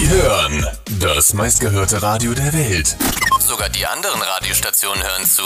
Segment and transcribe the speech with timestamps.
[0.00, 0.66] Sie hören
[0.98, 2.96] das meistgehörte Radio der Welt.
[3.38, 5.42] Sogar die anderen Radiostationen hören zu.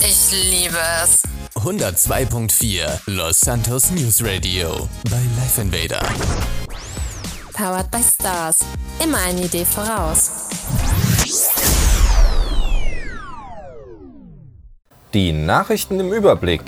[0.00, 1.20] Ich liebe es.
[1.54, 6.02] 102.4 Los Santos News Radio bei Life Invader.
[7.52, 8.60] Powered by Stars.
[9.04, 10.30] Immer eine Idee voraus.
[15.12, 16.62] Die Nachrichten im Überblick.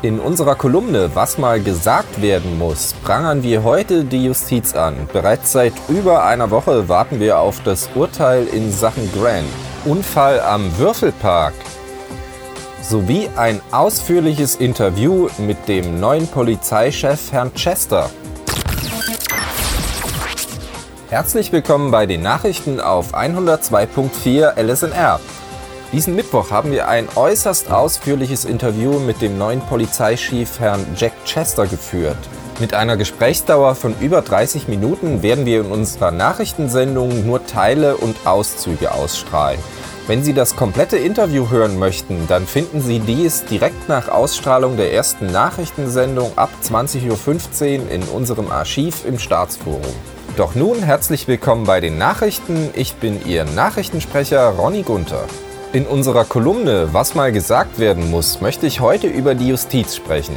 [0.00, 4.94] In unserer Kolumne Was mal gesagt werden muss, prangern wir heute die Justiz an.
[5.12, 9.48] Bereits seit über einer Woche warten wir auf das Urteil in Sachen Grant.
[9.84, 11.54] Unfall am Würfelpark.
[12.80, 18.08] Sowie ein ausführliches Interview mit dem neuen Polizeichef Herrn Chester.
[21.10, 25.18] Herzlich willkommen bei den Nachrichten auf 102.4 LSNR.
[25.92, 31.66] Diesen Mittwoch haben wir ein äußerst ausführliches Interview mit dem neuen Polizeichef Herrn Jack Chester
[31.66, 32.18] geführt.
[32.60, 38.26] Mit einer Gesprächsdauer von über 30 Minuten werden wir in unserer Nachrichtensendung nur Teile und
[38.26, 39.58] Auszüge ausstrahlen.
[40.06, 44.92] Wenn Sie das komplette Interview hören möchten, dann finden Sie dies direkt nach Ausstrahlung der
[44.92, 49.80] ersten Nachrichtensendung ab 20.15 Uhr in unserem Archiv im Staatsforum.
[50.36, 52.70] Doch nun herzlich willkommen bei den Nachrichten.
[52.74, 55.24] Ich bin Ihr Nachrichtensprecher Ronny Gunther.
[55.74, 60.34] In unserer Kolumne Was mal gesagt werden muss, möchte ich heute über die Justiz sprechen.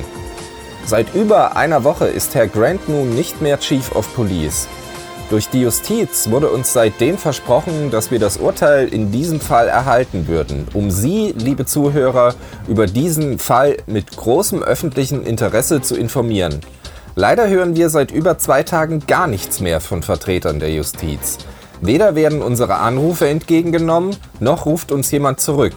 [0.85, 4.67] Seit über einer Woche ist Herr Grant nun nicht mehr Chief of Police.
[5.29, 10.27] Durch die Justiz wurde uns seitdem versprochen, dass wir das Urteil in diesem Fall erhalten
[10.27, 12.35] würden, um Sie, liebe Zuhörer,
[12.67, 16.59] über diesen Fall mit großem öffentlichen Interesse zu informieren.
[17.15, 21.37] Leider hören wir seit über zwei Tagen gar nichts mehr von Vertretern der Justiz.
[21.81, 25.73] Weder werden unsere Anrufe entgegengenommen, noch ruft uns jemand zurück.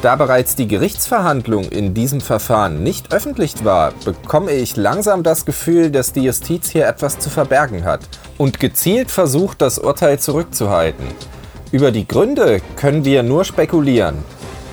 [0.00, 5.90] Da bereits die Gerichtsverhandlung in diesem Verfahren nicht öffentlich war, bekomme ich langsam das Gefühl,
[5.90, 8.00] dass die Justiz hier etwas zu verbergen hat
[8.38, 11.06] und gezielt versucht, das Urteil zurückzuhalten.
[11.72, 14.18] Über die Gründe können wir nur spekulieren.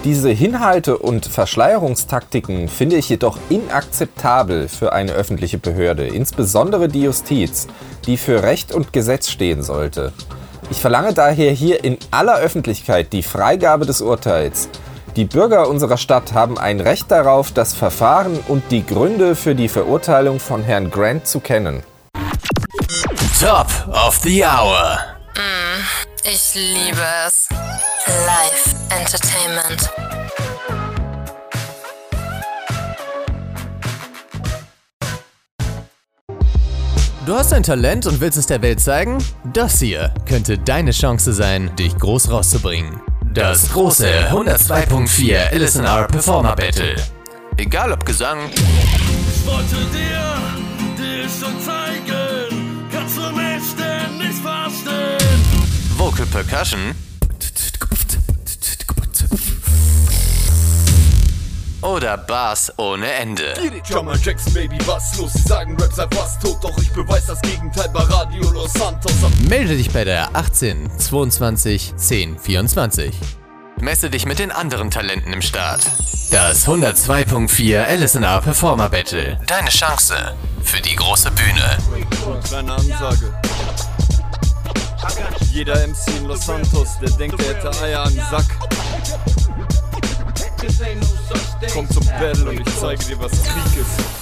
[0.04, 7.68] Diese Hinhalte und Verschleierungstaktiken finde ich jedoch inakzeptabel für eine öffentliche Behörde, insbesondere die Justiz,
[8.06, 10.12] die für Recht und Gesetz stehen sollte.
[10.72, 14.70] Ich verlange daher hier in aller Öffentlichkeit die Freigabe des Urteils.
[15.18, 19.68] Die Bürger unserer Stadt haben ein Recht darauf, das Verfahren und die Gründe für die
[19.68, 21.84] Verurteilung von Herrn Grant zu kennen.
[23.38, 24.98] Top of the Hour.
[26.24, 27.50] Ich liebe es.
[28.26, 30.11] Live Entertainment.
[37.26, 39.20] Du hast ein Talent und willst es der Welt zeigen?
[39.54, 43.00] Das hier könnte deine Chance sein, dich groß rauszubringen.
[43.34, 46.96] Das große 102.4 LSNR Performer Battle.
[47.58, 50.34] Egal ob Gesang, Ich wollte dir,
[50.98, 55.98] dir schon zeigen, kannst du mich denn nicht verstehen?
[55.98, 56.96] Vocal Percussion
[61.82, 63.54] oder Bass ohne Ende.
[63.90, 65.34] Drummer Jackson, Baby, was los?
[65.34, 69.14] Sie sagen, Rap sei fast tot, doch ich beweis das Gegenteil bei Radio Los Santos.
[69.48, 73.14] Melde dich bei der 18 22 10 24.
[73.80, 75.82] Messe dich mit den anderen Talenten im Start.
[76.32, 79.40] Das 102.4 LSNR Performer Battle.
[79.48, 80.16] Deine Chance
[80.64, 81.78] für die große Bühne.
[82.44, 83.34] Kleine Ansage.
[85.52, 88.46] Jeder MC in Los Santos, der denkt, er hätte Eier am Sack.
[91.74, 94.22] Komm zum Battle und ich zeige dir, was Krieg ist.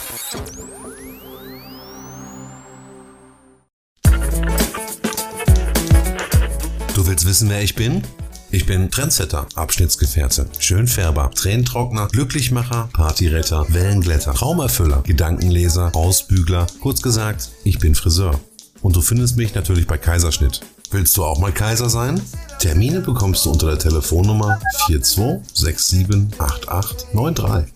[6.96, 8.03] Du willst wissen, wer ich bin?
[8.52, 16.66] Ich bin Trendsetter, Abschnittsgefährte, Schönfärber, Tränentrockner, Glücklichmacher, Partyretter, Wellenglätter, Traumerfüller, Gedankenleser, Ausbügler.
[16.81, 18.40] Kurz gesagt, ich bin Friseur.
[18.81, 20.62] Und du findest mich natürlich bei Kaiserschnitt.
[20.90, 22.20] Willst du auch mal Kaiser sein?
[22.59, 27.67] Termine bekommst du unter der Telefonnummer 42678893.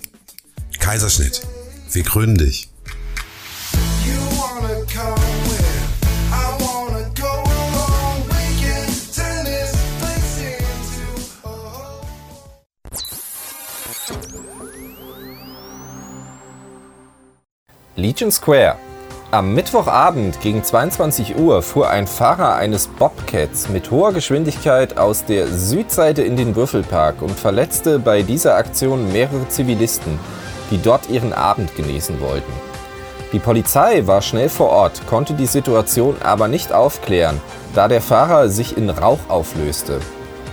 [0.78, 1.42] Kaiserschnitt.
[1.90, 2.68] Wir krönen dich.
[17.96, 18.78] Legion Square.
[19.34, 25.48] Am Mittwochabend gegen 22 Uhr fuhr ein Fahrer eines Bobcats mit hoher Geschwindigkeit aus der
[25.48, 30.20] Südseite in den Würfelpark und verletzte bei dieser Aktion mehrere Zivilisten,
[30.70, 32.54] die dort ihren Abend genießen wollten.
[33.32, 37.42] Die Polizei war schnell vor Ort, konnte die Situation aber nicht aufklären,
[37.74, 40.00] da der Fahrer sich in Rauch auflöste.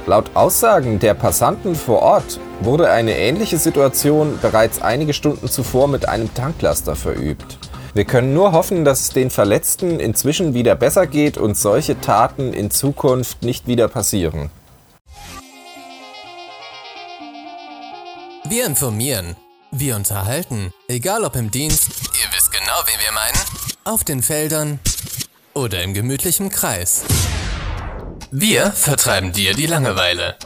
[0.06, 6.08] Laut Aussagen der Passanten vor Ort wurde eine ähnliche Situation bereits einige Stunden zuvor mit
[6.08, 7.58] einem Tanklaster verübt.
[7.92, 12.52] Wir können nur hoffen, dass es den Verletzten inzwischen wieder besser geht und solche Taten
[12.52, 14.50] in Zukunft nicht wieder passieren.
[18.48, 19.36] Wir informieren.
[19.72, 20.72] Wir unterhalten.
[20.88, 23.38] Egal ob im Dienst, ihr wisst genau, wen wir meinen,
[23.84, 24.80] auf den Feldern
[25.54, 27.02] oder im gemütlichen Kreis.
[28.32, 30.36] Wir vertreiben dir die Langeweile.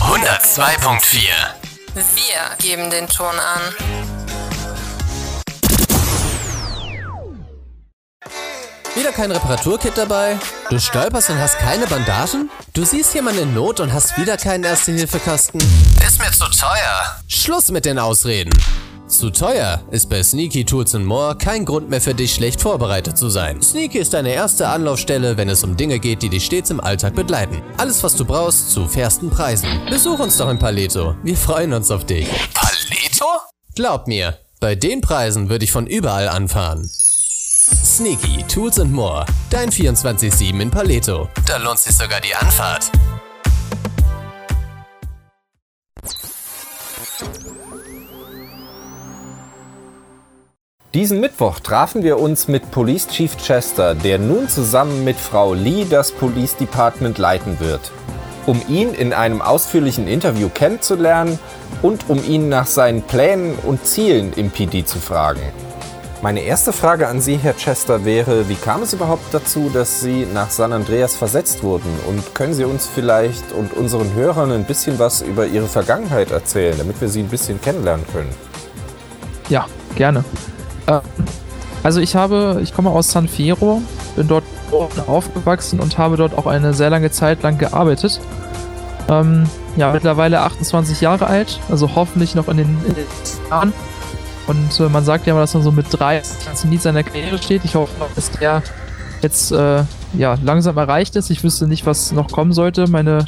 [0.00, 1.67] 102.4
[1.98, 3.60] Wir geben den Ton an.
[8.94, 10.38] Wieder kein Reparaturkit dabei?
[10.70, 12.50] Du stolperst und hast keine Bandagen?
[12.72, 15.58] Du siehst jemanden in Not und hast wieder keinen Erste-Hilfe-Kasten?
[16.06, 17.20] Ist mir zu teuer.
[17.26, 18.52] Schluss mit den Ausreden.
[19.08, 23.30] Zu teuer ist bei Sneaky Tools More kein Grund mehr für dich, schlecht vorbereitet zu
[23.30, 23.62] sein.
[23.62, 27.14] Sneaky ist deine erste Anlaufstelle, wenn es um Dinge geht, die dich stets im Alltag
[27.14, 27.62] begleiten.
[27.78, 29.80] Alles, was du brauchst, zu fairsten Preisen.
[29.88, 31.16] Besuch uns doch in Paleto.
[31.22, 32.28] Wir freuen uns auf dich.
[32.52, 33.24] Paleto?
[33.74, 36.90] Glaub mir, bei den Preisen würde ich von überall anfahren.
[37.82, 39.24] Sneaky Tools More.
[39.48, 41.30] Dein 24-7 in Paleto.
[41.46, 42.90] Da lohnt sich sogar die Anfahrt.
[50.94, 55.84] Diesen Mittwoch trafen wir uns mit Police Chief Chester, der nun zusammen mit Frau Lee
[55.84, 57.92] das Police Department leiten wird.
[58.46, 61.38] Um ihn in einem ausführlichen Interview kennenzulernen
[61.82, 65.42] und um ihn nach seinen Plänen und Zielen im PD zu fragen.
[66.22, 70.26] Meine erste Frage an Sie, Herr Chester, wäre, wie kam es überhaupt dazu, dass Sie
[70.32, 71.90] nach San Andreas versetzt wurden?
[72.08, 76.78] Und können Sie uns vielleicht und unseren Hörern ein bisschen was über Ihre Vergangenheit erzählen,
[76.78, 78.34] damit wir Sie ein bisschen kennenlernen können?
[79.50, 80.24] Ja, gerne.
[80.88, 81.00] Äh,
[81.84, 83.82] also ich habe, ich komme aus San Fierro,
[84.16, 84.44] bin dort
[85.06, 88.20] aufgewachsen und habe dort auch eine sehr lange Zeit lang gearbeitet.
[89.08, 89.44] Ähm,
[89.76, 93.06] ja, mittlerweile 28 Jahre alt, also hoffentlich noch in den, in den
[93.48, 93.72] Jahren.
[94.48, 97.38] Und äh, man sagt ja mal, dass man so mit drei ans Zenit seiner Karriere
[97.38, 97.64] steht.
[97.64, 98.62] Ich hoffe, dass der
[99.22, 101.30] jetzt äh, ja, langsam erreicht ist.
[101.30, 102.88] Ich wüsste nicht, was noch kommen sollte.
[102.88, 103.26] Meine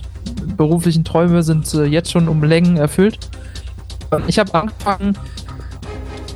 [0.57, 3.19] beruflichen Träume sind äh, jetzt schon um Längen erfüllt.
[4.12, 5.17] Ähm, Ich habe angefangen,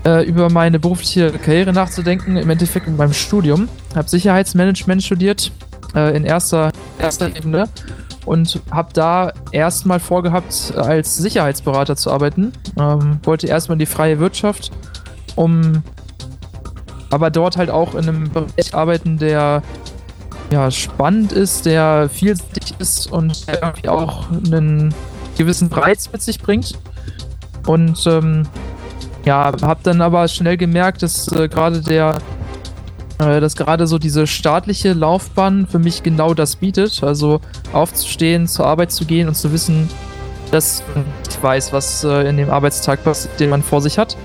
[0.04, 3.68] äh, über meine berufliche Karriere nachzudenken, im Endeffekt mit meinem Studium.
[3.94, 5.52] Habe Sicherheitsmanagement studiert,
[5.94, 7.68] äh, in erster, erster Ebene
[8.26, 12.52] und habe da erstmal vorgehabt, als Sicherheitsberater zu arbeiten.
[12.78, 14.70] Ähm, wollte erstmal in die freie Wirtschaft,
[15.36, 15.82] um
[17.10, 19.62] aber dort halt auch in einem Bereich arbeiten, der
[20.50, 24.94] ja, spannend ist, der vielseitig ist und irgendwie auch einen
[25.36, 26.78] gewissen Reiz mit sich bringt.
[27.66, 28.46] Und ähm,
[29.24, 32.18] ja, habe dann aber schnell gemerkt, dass äh, gerade der,
[33.18, 37.02] äh, dass gerade so diese staatliche Laufbahn für mich genau das bietet.
[37.02, 37.40] Also
[37.72, 39.88] aufzustehen, zur Arbeit zu gehen und zu wissen,
[40.50, 40.82] dass
[41.28, 44.16] ich weiß, was äh, in dem Arbeitstag passiert, den man vor sich hat.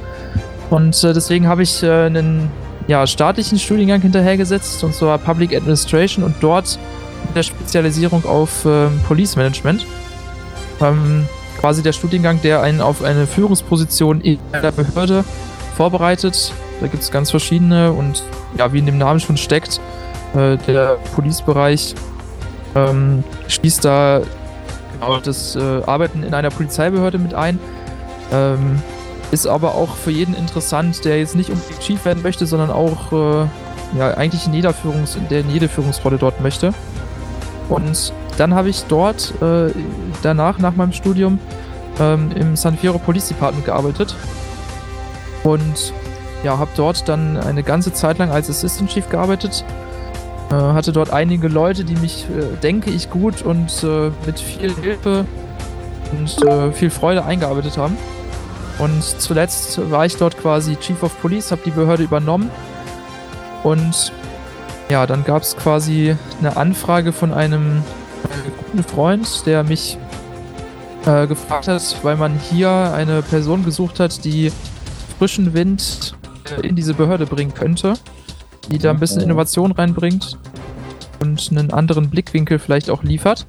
[0.70, 2.52] Und äh, deswegen habe ich einen
[2.88, 6.78] ja, staatlichen Studiengang hinterhergesetzt, und zwar Public Administration und dort
[7.28, 9.86] mit der Spezialisierung auf ähm, Police Management.
[10.82, 11.28] Ähm,
[11.60, 15.26] quasi der Studiengang, der einen auf eine Führungsposition in der Behörde
[15.76, 16.54] vorbereitet.
[16.80, 18.24] Da gibt es ganz verschiedene und
[18.58, 19.82] ja, wie in dem Namen schon steckt,
[20.36, 21.96] äh, der Police-Bereich
[22.76, 24.22] ähm, schließt da
[24.94, 27.60] genau das äh, Arbeiten in einer Polizeibehörde mit ein.
[28.32, 28.82] Ähm,
[29.32, 33.12] ist aber auch für jeden interessant, der jetzt nicht unbedingt Chief werden möchte, sondern auch
[33.12, 33.48] äh,
[33.98, 36.74] ja, eigentlich in jeder Führungs der in jede Führungsrolle dort möchte.
[37.70, 39.72] Und dann habe ich dort äh,
[40.24, 41.40] danach, nach meinem Studium,
[42.00, 44.16] ähm, im San Fierro Police Department gearbeitet.
[45.44, 45.94] Und
[46.44, 49.66] ja, habe dort dann eine ganze Zeit lang als Assistant Chief gearbeitet.
[50.52, 54.74] Äh, hatte dort einige Leute, die mich, äh, denke ich, gut und äh, mit viel
[54.74, 55.26] Hilfe
[56.14, 57.98] und äh, viel Freude eingearbeitet haben.
[58.78, 62.50] Und zuletzt war ich dort quasi Chief of Police, habe die Behörde übernommen.
[63.64, 64.14] Und
[64.90, 67.84] ja, dann gab es quasi eine Anfrage von einem
[68.24, 69.98] äh, guten Freund, der mich
[71.06, 74.52] äh, gefragt hat, weil man hier eine Person gesucht hat, die
[75.18, 76.16] frischen Wind
[76.58, 77.94] äh, in diese Behörde bringen könnte,
[78.70, 80.38] die da ein bisschen Innovation reinbringt
[81.22, 83.46] und einen anderen Blickwinkel vielleicht auch liefert.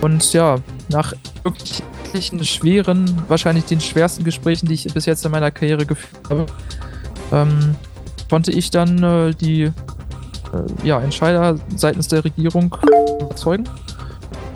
[0.00, 0.56] Und ja,
[0.88, 1.82] nach wirklich
[2.48, 6.46] schweren, wahrscheinlich den schwersten Gesprächen, die ich bis jetzt in meiner Karriere geführt habe,
[7.32, 7.74] ähm,
[8.30, 9.70] konnte ich dann äh, die
[10.52, 12.74] äh, ja, Entscheider seitens der Regierung
[13.20, 13.64] überzeugen.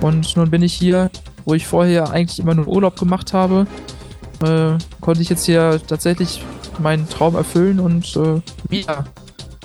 [0.00, 1.10] Und nun bin ich hier,
[1.44, 3.66] wo ich vorher eigentlich immer nur Urlaub gemacht habe,
[4.42, 6.44] äh, konnte ich jetzt hier tatsächlich
[6.78, 9.04] meinen Traum erfüllen und äh, wieder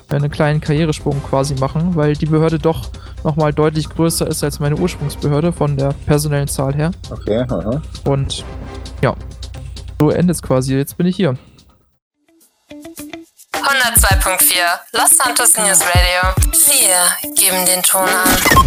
[0.10, 2.90] einen kleinen Karrieresprung quasi machen, weil die Behörde doch
[3.24, 6.92] nochmal deutlich größer ist als meine Ursprungsbehörde von der personellen Zahl her.
[7.10, 7.82] Okay, aha.
[8.06, 8.46] Und
[9.02, 9.16] ja,
[10.00, 10.76] so endet es quasi.
[10.76, 11.38] Jetzt bin ich hier.
[14.28, 16.36] 102.4 Los Santos News Radio.
[16.68, 18.67] Wir geben den Ton an.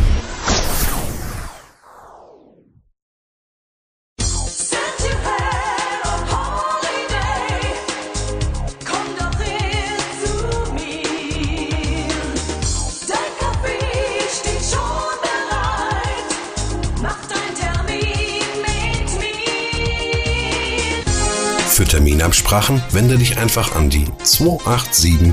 [21.81, 25.33] Für Terminabsprachen wende dich einfach an die 287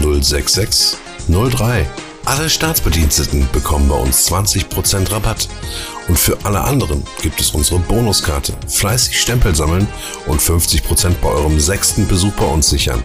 [0.00, 0.96] 066
[1.28, 1.86] 03.
[2.24, 5.50] Alle Staatsbediensteten bekommen bei uns 20% Rabatt.
[6.08, 8.54] Und für alle anderen gibt es unsere Bonuskarte.
[8.68, 9.86] Fleißig Stempel sammeln
[10.24, 13.02] und 50% bei eurem sechsten Besuch bei uns sichern.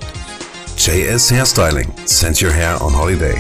[0.78, 1.92] JS Hairstyling.
[2.06, 3.36] Send your hair on holiday.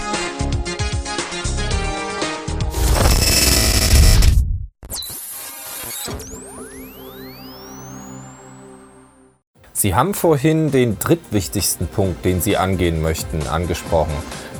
[9.88, 14.12] Sie haben vorhin den drittwichtigsten Punkt, den Sie angehen möchten, angesprochen.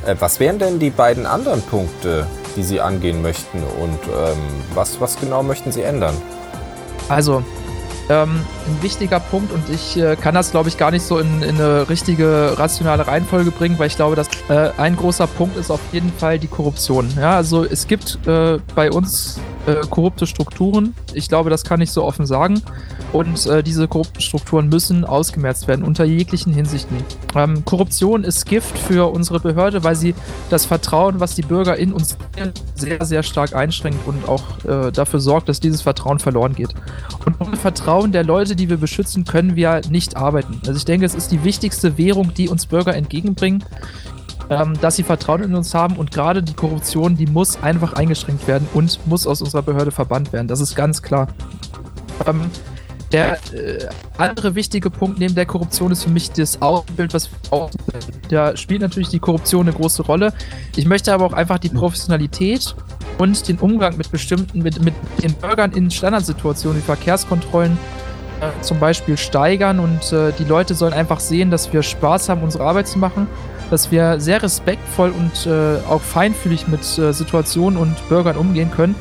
[0.05, 4.38] Äh, was wären denn die beiden anderen Punkte, die Sie angehen möchten und ähm,
[4.74, 6.15] was, was genau möchten Sie ändern?
[7.10, 7.43] Also,
[8.10, 11.43] ähm, ein wichtiger Punkt und ich äh, kann das, glaube ich, gar nicht so in,
[11.43, 15.69] in eine richtige rationale Reihenfolge bringen, weil ich glaube, dass äh, ein großer Punkt ist
[15.69, 17.12] auf jeden Fall die Korruption.
[17.17, 20.96] Ja, also es gibt äh, bei uns äh, korrupte Strukturen.
[21.13, 22.62] Ich glaube, das kann ich so offen sagen.
[23.13, 26.97] Und äh, diese korrupten Strukturen müssen ausgemerzt werden unter jeglichen Hinsichten.
[27.35, 30.13] Ähm, Korruption ist Gift für unsere Behörde, weil sie
[30.49, 32.17] das Vertrauen, was die Bürger in uns
[32.75, 36.73] sehr, sehr stark einschränkt und auch äh, dafür sorgt, dass dieses Vertrauen verloren geht.
[37.25, 40.59] Und ohne Vertrauen der Leute, die wir beschützen, können wir nicht arbeiten.
[40.67, 43.63] Also ich denke, es ist die wichtigste Währung, die uns Bürger entgegenbringen,
[44.49, 48.47] ähm, dass sie Vertrauen in uns haben und gerade die Korruption, die muss einfach eingeschränkt
[48.47, 50.47] werden und muss aus unserer Behörde verbannt werden.
[50.47, 51.27] Das ist ganz klar.
[52.25, 52.49] Ähm,
[53.11, 53.87] der äh,
[54.17, 57.69] andere wichtige Punkt neben der Korruption ist für mich das Außenbild, was wir.
[58.29, 60.33] Da spielt natürlich die Korruption eine große Rolle.
[60.75, 62.75] Ich möchte aber auch einfach die Professionalität
[63.17, 67.77] und den Umgang mit bestimmten, mit, mit den Bürgern in Standardsituationen wie Verkehrskontrollen
[68.41, 72.43] äh, zum Beispiel steigern und äh, die Leute sollen einfach sehen, dass wir Spaß haben,
[72.43, 73.27] unsere Arbeit zu machen,
[73.71, 78.95] dass wir sehr respektvoll und äh, auch feinfühlig mit äh, Situationen und Bürgern umgehen können.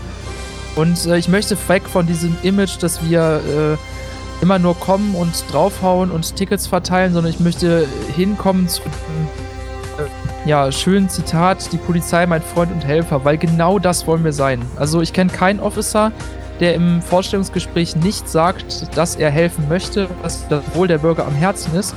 [0.77, 3.41] Und äh, ich möchte weg von diesem Image, dass wir
[3.81, 10.49] äh, immer nur kommen und draufhauen und Tickets verteilen, sondern ich möchte hinkommen zu äh,
[10.49, 14.63] ja, schönen Zitat, die Polizei mein Freund und Helfer, weil genau das wollen wir sein.
[14.77, 16.13] Also ich kenne keinen Officer,
[16.61, 21.35] der im Vorstellungsgespräch nicht sagt, dass er helfen möchte, dass das Wohl der Bürger am
[21.35, 21.95] Herzen ist.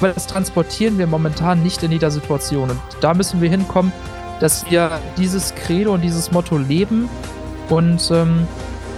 [0.00, 2.70] Weil das transportieren wir momentan nicht in jeder Situation.
[2.70, 3.92] Und da müssen wir hinkommen,
[4.40, 7.08] dass wir dieses Credo und dieses Motto leben.
[7.68, 8.46] Und ähm,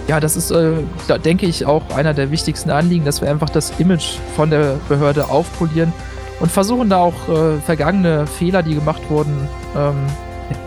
[0.07, 0.73] ja, das ist, äh,
[1.07, 4.75] da denke ich, auch einer der wichtigsten Anliegen, dass wir einfach das Image von der
[4.87, 5.93] Behörde aufpolieren
[6.39, 9.95] und versuchen da auch äh, vergangene Fehler, die gemacht wurden, ähm,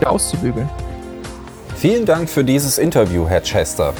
[0.05, 0.69] auszubügeln.
[1.75, 3.93] Vielen Dank für dieses Interview, Herr Chester.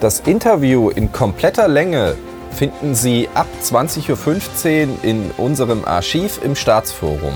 [0.00, 2.14] Das Interview in kompletter Länge
[2.52, 7.34] finden Sie ab 20.15 Uhr in unserem Archiv im Staatsforum.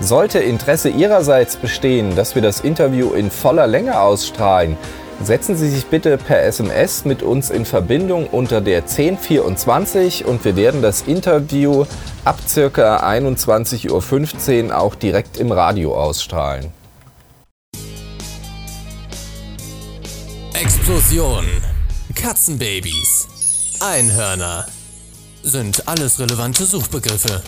[0.00, 4.76] Sollte Interesse Ihrerseits bestehen, dass wir das Interview in voller Länge ausstrahlen,
[5.22, 10.56] setzen Sie sich bitte per SMS mit uns in Verbindung unter der 1024 und wir
[10.56, 11.84] werden das Interview
[12.24, 13.08] ab ca.
[13.08, 16.72] 21.15 Uhr auch direkt im Radio ausstrahlen.
[20.54, 21.44] Explosion,
[22.14, 23.28] Katzenbabys,
[23.80, 24.66] Einhörner
[25.42, 27.42] sind alles relevante Suchbegriffe.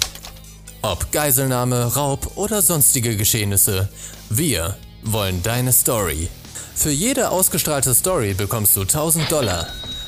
[0.83, 3.89] Ob Geiselnahme, Raub oder sonstige Geschehnisse,
[4.31, 6.29] wir wollen deine Story.
[6.75, 9.67] Für jede ausgestrahlte Story bekommst du 1000 Dollar.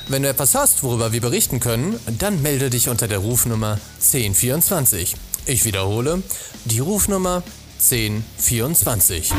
[0.09, 5.15] Wenn du etwas hast, worüber wir berichten können, dann melde dich unter der Rufnummer 1024.
[5.47, 6.23] Ich wiederhole,
[6.65, 7.43] die Rufnummer
[7.79, 9.33] 1024.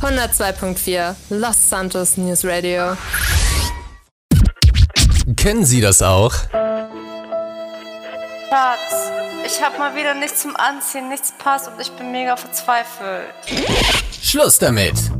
[0.00, 2.96] 102.4 Los Santos News Radio.
[5.36, 6.32] Kennen Sie das auch?
[8.50, 9.10] Schatz,
[9.46, 13.32] ich hab mal wieder nichts zum Anziehen, nichts passt und ich bin mega verzweifelt.
[14.22, 15.11] Schluss damit!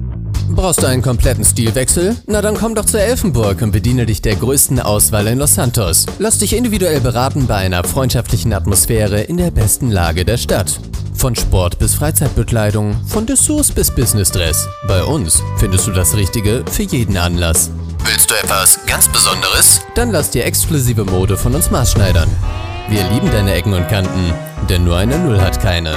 [0.54, 2.16] Brauchst du einen kompletten Stilwechsel?
[2.26, 6.06] Na dann komm doch zur Elfenburg und bediene dich der größten Auswahl in Los Santos.
[6.18, 10.78] Lass dich individuell beraten bei einer freundschaftlichen Atmosphäre in der besten Lage der Stadt.
[11.14, 14.68] Von Sport bis Freizeitbekleidung, von Dessous bis Business-Dress.
[14.88, 17.70] Bei uns findest du das Richtige für jeden Anlass.
[18.04, 19.80] Willst du etwas ganz Besonderes?
[19.94, 22.28] Dann lass dir exklusive Mode von uns maßschneidern.
[22.88, 24.34] Wir lieben deine Ecken und Kanten,
[24.68, 25.96] denn nur eine Null hat keine.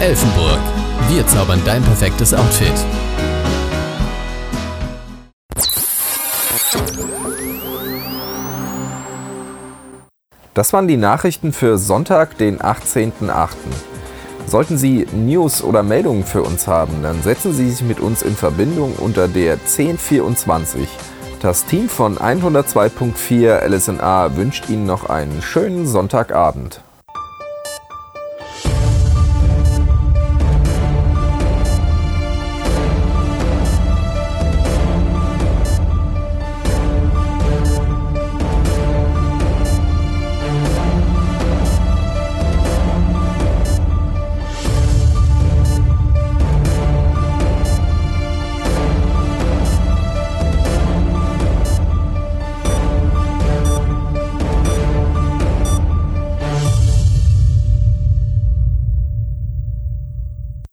[0.00, 0.58] Elfenburg.
[1.10, 2.72] Wir zaubern dein perfektes Outfit.
[10.54, 13.48] Das waren die Nachrichten für Sonntag, den 18.08.
[14.46, 18.36] Sollten Sie News oder Meldungen für uns haben, dann setzen Sie sich mit uns in
[18.36, 20.88] Verbindung unter der 1024.
[21.40, 26.82] Das Team von 102.4 LSNA wünscht Ihnen noch einen schönen Sonntagabend.